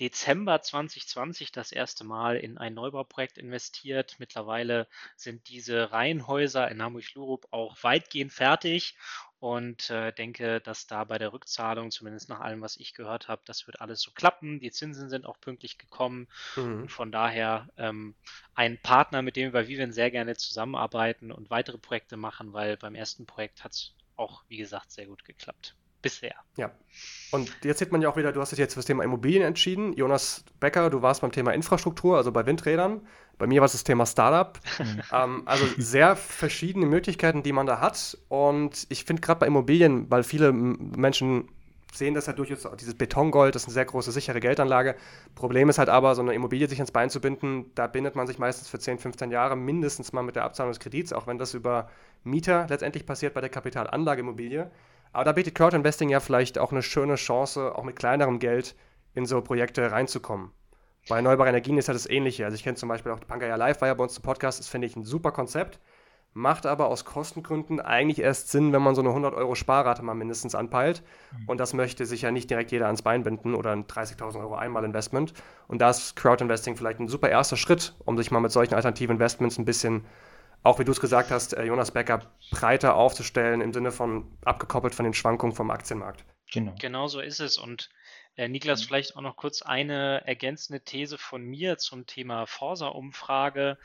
[0.00, 4.16] Dezember 2020 das erste Mal in ein Neubauprojekt investiert.
[4.18, 8.96] Mittlerweile sind diese Reihenhäuser in Hamburg-Lurup auch weitgehend fertig
[9.38, 13.42] und äh, denke, dass da bei der Rückzahlung, zumindest nach allem, was ich gehört habe,
[13.44, 14.60] das wird alles so klappen.
[14.60, 16.82] Die Zinsen sind auch pünktlich gekommen mhm.
[16.82, 18.14] und von daher ähm,
[18.54, 22.76] ein Partner, mit dem wir bei Vivian sehr gerne zusammenarbeiten und weitere Projekte machen, weil
[22.76, 26.34] beim ersten Projekt hat es auch, wie gesagt, sehr gut geklappt bisher.
[26.56, 26.70] Ja.
[27.30, 29.42] Und jetzt sieht man ja auch wieder, du hast dich jetzt für das Thema Immobilien
[29.42, 29.92] entschieden.
[29.92, 33.00] Jonas Becker, du warst beim Thema Infrastruktur, also bei Windrädern.
[33.38, 34.58] Bei mir war es das Thema Startup.
[35.12, 38.18] Ähm, also sehr verschiedene Möglichkeiten, die man da hat.
[38.28, 41.48] Und ich finde gerade bei Immobilien, weil viele Menschen
[41.92, 44.96] sehen das ja durchaus, dieses Betongold, das ist eine sehr große sichere Geldanlage.
[45.34, 48.26] Problem ist halt aber, so eine Immobilie sich ins Bein zu binden, da bindet man
[48.26, 51.38] sich meistens für 10, 15 Jahre mindestens mal mit der Abzahlung des Kredits, auch wenn
[51.38, 51.88] das über
[52.24, 54.70] Mieter letztendlich passiert bei der Kapitalanlageimmobilie.
[55.16, 58.76] Aber da bietet Crowd Investing ja vielleicht auch eine schöne Chance, auch mit kleinerem Geld
[59.14, 60.50] in so Projekte reinzukommen.
[61.08, 62.44] Bei erneuerbaren Energien ist ja das Ähnliche.
[62.44, 64.68] Also ich kenne zum Beispiel auch Pangaya Live, war ja bei uns im Podcast, das
[64.68, 65.80] finde ich ein super Konzept,
[66.34, 70.12] macht aber aus Kostengründen eigentlich erst Sinn, wenn man so eine 100 Euro Sparrate mal
[70.12, 71.02] mindestens anpeilt.
[71.32, 71.48] Mhm.
[71.48, 74.56] Und das möchte sich ja nicht direkt jeder ans Bein binden oder ein 30.000 Euro
[74.56, 75.32] Einmalinvestment.
[75.66, 78.74] Und da ist Crowd Investing vielleicht ein super erster Schritt, um sich mal mit solchen
[78.74, 80.04] alternativen Investments ein bisschen
[80.62, 84.94] auch wie du es gesagt hast, äh, Jonas Becker breiter aufzustellen im Sinne von abgekoppelt
[84.94, 86.24] von den Schwankungen vom Aktienmarkt.
[86.52, 86.74] Genau.
[86.80, 87.58] Genau so ist es.
[87.58, 87.90] Und
[88.36, 88.86] äh, Niklas, mhm.
[88.86, 93.78] vielleicht auch noch kurz eine ergänzende These von mir zum Thema Forsa-Umfrage.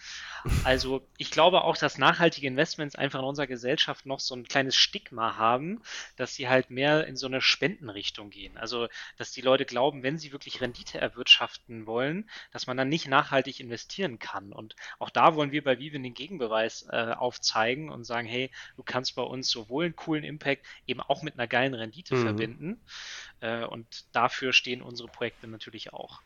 [0.63, 4.75] Also ich glaube auch, dass nachhaltige Investments einfach in unserer Gesellschaft noch so ein kleines
[4.75, 5.81] Stigma haben,
[6.17, 8.57] dass sie halt mehr in so eine Spendenrichtung gehen.
[8.57, 8.87] Also
[9.17, 13.59] dass die Leute glauben, wenn sie wirklich Rendite erwirtschaften wollen, dass man dann nicht nachhaltig
[13.59, 14.51] investieren kann.
[14.51, 18.83] Und auch da wollen wir bei Viven den Gegenbeweis äh, aufzeigen und sagen, hey, du
[18.83, 22.21] kannst bei uns sowohl einen coolen Impact eben auch mit einer geilen Rendite mhm.
[22.21, 22.81] verbinden.
[23.39, 26.21] Äh, und dafür stehen unsere Projekte natürlich auch.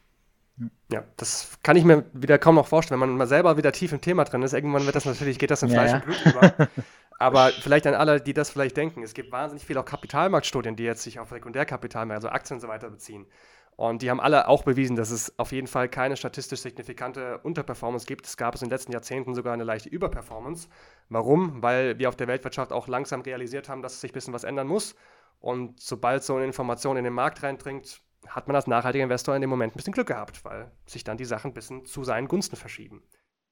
[0.90, 3.02] Ja, das kann ich mir wieder kaum noch vorstellen.
[3.02, 5.52] Wenn man mal selber wieder tief im Thema drin ist, irgendwann wird das natürlich, geht
[5.52, 6.70] das in Fleisch ja, und Blut über.
[7.20, 10.84] Aber vielleicht an alle, die das vielleicht denken, es gibt wahnsinnig viele auch Kapitalmarktstudien, die
[10.84, 13.26] jetzt sich auf Sekundärkapital, also Aktien und so weiter beziehen.
[13.78, 18.06] Und die haben alle auch bewiesen, dass es auf jeden Fall keine statistisch signifikante Unterperformance
[18.06, 18.26] gibt.
[18.26, 20.70] Es gab es in den letzten Jahrzehnten sogar eine leichte Überperformance.
[21.10, 21.62] Warum?
[21.62, 24.68] Weil wir auf der Weltwirtschaft auch langsam realisiert haben, dass sich ein bisschen was ändern
[24.68, 24.96] muss.
[25.40, 29.42] Und sobald so eine Information in den Markt reindringt, hat man als nachhaltiger Investor in
[29.42, 32.28] dem Moment ein bisschen Glück gehabt, weil sich dann die Sachen ein bisschen zu seinen
[32.28, 33.04] Gunsten verschieben.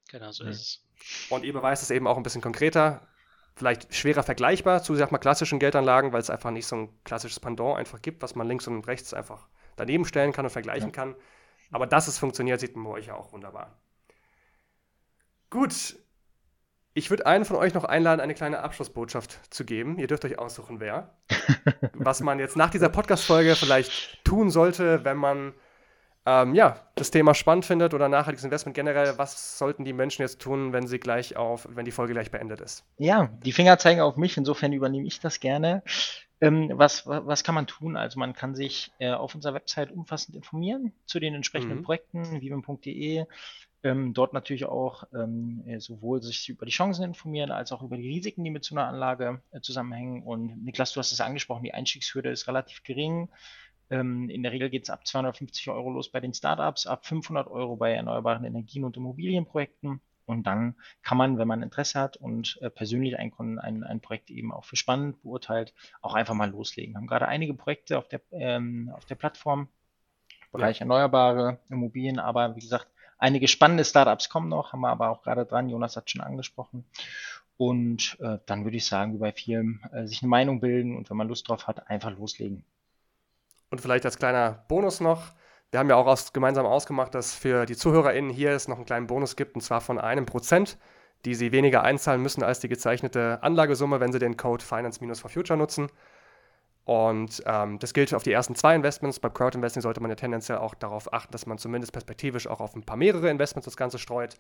[0.10, 1.30] Genau so ist es.
[1.30, 3.08] Und ihr beweist es eben auch ein bisschen konkreter,
[3.56, 7.40] vielleicht schwerer vergleichbar zu, sag mal, klassischen Geldanlagen, weil es einfach nicht so ein klassisches
[7.40, 10.94] Pendant einfach gibt, was man links und rechts einfach daneben stellen kann und vergleichen ja.
[10.94, 11.16] kann.
[11.72, 13.80] Aber dass es funktioniert, sieht man bei euch ja auch wunderbar.
[15.50, 15.96] Gut,
[16.94, 19.98] ich würde einen von euch noch einladen, eine kleine Abschlussbotschaft zu geben.
[19.98, 21.10] Ihr dürft euch aussuchen, wer.
[21.94, 25.54] Was man jetzt nach dieser Podcast-Folge vielleicht tun sollte, wenn man
[26.26, 29.18] ähm, ja, das Thema spannend findet oder nachhaltiges Investment generell.
[29.18, 32.62] Was sollten die Menschen jetzt tun, wenn sie gleich auf, wenn die Folge gleich beendet
[32.62, 32.86] ist?
[32.98, 35.84] Ja, die Finger zeigen auf mich, insofern übernehme ich das gerne.
[36.40, 37.98] Ähm, was, was kann man tun?
[37.98, 41.84] Also man kann sich äh, auf unserer Website umfassend informieren zu den entsprechenden mhm.
[41.84, 43.26] Projekten, viven.de.
[43.84, 47.98] Ähm, dort natürlich auch ähm, äh, sowohl sich über die Chancen informieren, als auch über
[47.98, 50.24] die Risiken, die mit so einer Anlage äh, zusammenhängen.
[50.24, 53.30] Und Niklas, du hast es angesprochen, die Einstiegshürde ist relativ gering.
[53.90, 57.48] Ähm, in der Regel geht es ab 250 Euro los bei den Startups, ab 500
[57.50, 60.00] Euro bei erneuerbaren Energien und Immobilienprojekten.
[60.26, 64.30] Und dann kann man, wenn man Interesse hat und äh, persönlich ein, ein, ein, Projekt
[64.30, 66.94] eben auch für spannend beurteilt, auch einfach mal loslegen.
[66.94, 69.68] Wir haben gerade einige Projekte auf der, ähm, auf der Plattform,
[70.54, 70.84] Bereich ja.
[70.84, 75.46] erneuerbare Immobilien, aber wie gesagt, Einige spannende Startups kommen noch, haben wir aber auch gerade
[75.46, 75.70] dran.
[75.70, 76.86] Jonas hat schon angesprochen.
[77.58, 81.10] Und äh, dann würde ich sagen, wie bei vielen, äh, sich eine Meinung bilden und
[81.10, 82.66] wenn man Lust drauf hat, einfach loslegen.
[83.70, 85.34] Und vielleicht als kleiner Bonus noch,
[85.72, 88.86] wir haben ja auch aus, gemeinsam ausgemacht, dass für die ZuhörerInnen hier es noch einen
[88.86, 90.78] kleinen Bonus gibt, und zwar von einem Prozent,
[91.26, 95.90] die sie weniger einzahlen müssen als die gezeichnete Anlagesumme, wenn sie den Code Finance-for-Future nutzen.
[96.86, 99.20] Und ähm, das gilt auf die ersten zwei Investments.
[99.20, 102.76] Beim Crowd-Investing sollte man ja tendenziell auch darauf achten, dass man zumindest perspektivisch auch auf
[102.76, 104.36] ein paar mehrere Investments das Ganze streut.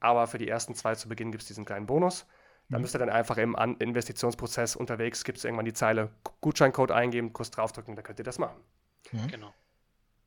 [0.00, 2.26] Aber für die ersten zwei zu Beginn gibt es diesen kleinen Bonus.
[2.68, 2.82] Da mhm.
[2.82, 6.10] müsst ihr dann einfach im An Investitionsprozess unterwegs, gibt es irgendwann die Zeile
[6.42, 8.60] Gutscheincode eingeben, kurz draufdrücken, dann könnt ihr das machen.
[9.12, 9.28] Mhm.
[9.28, 9.54] Genau.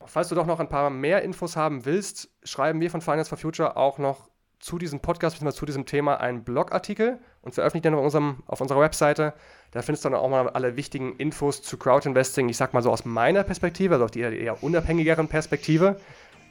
[0.05, 3.37] Falls du doch noch ein paar mehr Infos haben willst, schreiben wir von Finance for
[3.37, 4.30] Future auch noch
[4.61, 5.55] zu diesem Podcast bzw.
[5.55, 9.33] zu diesem Thema einen Blogartikel und veröffentlichen den auf, unserem, auf unserer Webseite.
[9.71, 12.91] Da findest du dann auch mal alle wichtigen Infos zu Crowdinvesting, ich sag mal so
[12.91, 15.97] aus meiner Perspektive, also aus der eher unabhängigeren Perspektive,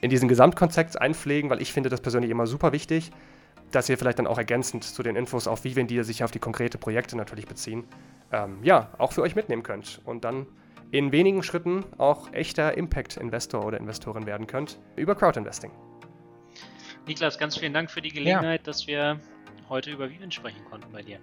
[0.01, 3.13] in diesen Gesamtkontext einpflegen, weil ich finde das persönlich immer super wichtig,
[3.71, 6.39] dass ihr vielleicht dann auch ergänzend zu den Infos auf Viven, die sich auf die
[6.39, 7.85] konkrete Projekte natürlich beziehen,
[8.33, 10.47] ähm, ja, auch für euch mitnehmen könnt und dann
[10.91, 15.71] in wenigen Schritten auch echter Impact-Investor oder Investorin werden könnt über Crowdinvesting.
[17.11, 18.65] Niklas, ganz vielen Dank für die Gelegenheit, ja.
[18.65, 19.19] dass wir
[19.69, 21.19] heute über Viven sprechen konnten bei dir.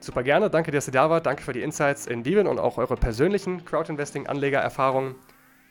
[0.00, 1.26] Super gerne, danke, dass ihr da wart.
[1.26, 5.14] Danke für die Insights in Viven und auch eure persönlichen Crowdinvesting-Anlegererfahrungen.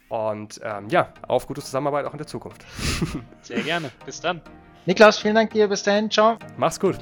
[0.08, 2.66] Und ähm, ja, auf gute Zusammenarbeit auch in der Zukunft.
[3.42, 3.92] Sehr gerne.
[4.06, 4.42] Bis dann.
[4.86, 5.68] Niklas, vielen Dank dir.
[5.68, 6.10] Bis dahin.
[6.10, 6.38] Ciao.
[6.56, 6.98] Mach's gut.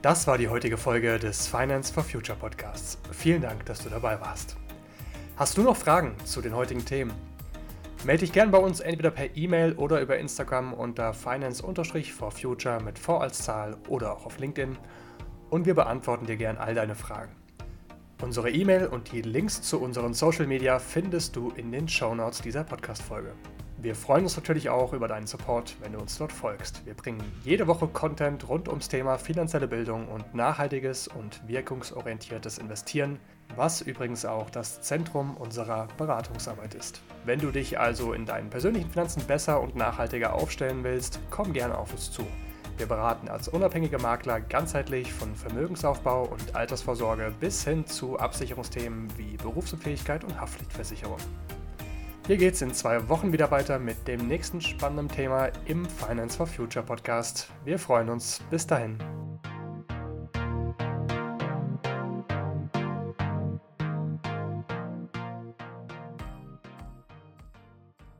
[0.00, 2.98] Das war die heutige Folge des Finance for Future Podcasts.
[3.10, 4.56] Vielen Dank, dass du dabei warst.
[5.36, 7.12] Hast du noch Fragen zu den heutigen Themen?
[8.04, 13.18] Melde dich gern bei uns entweder per E-Mail oder über Instagram unter finance-for-future mit V
[13.18, 14.78] als Zahl oder auch auf LinkedIn
[15.50, 17.32] und wir beantworten dir gern all deine Fragen.
[18.22, 22.40] Unsere E-Mail und die Links zu unseren Social Media findest du in den Show Notes
[22.40, 23.32] dieser Podcast-Folge.
[23.80, 26.84] Wir freuen uns natürlich auch über deinen Support, wenn du uns dort folgst.
[26.84, 33.20] Wir bringen jede Woche Content rund ums Thema finanzielle Bildung und nachhaltiges und wirkungsorientiertes Investieren,
[33.54, 37.00] was übrigens auch das Zentrum unserer Beratungsarbeit ist.
[37.24, 41.78] Wenn du dich also in deinen persönlichen Finanzen besser und nachhaltiger aufstellen willst, komm gerne
[41.78, 42.26] auf uns zu.
[42.78, 49.36] Wir beraten als unabhängige Makler ganzheitlich von Vermögensaufbau und Altersvorsorge bis hin zu Absicherungsthemen wie
[49.36, 51.18] Berufsunfähigkeit und Haftpflichtversicherung.
[52.28, 56.36] Hier geht es in zwei Wochen wieder weiter mit dem nächsten spannenden Thema im Finance
[56.36, 57.48] for Future Podcast.
[57.64, 58.42] Wir freuen uns.
[58.50, 58.98] Bis dahin.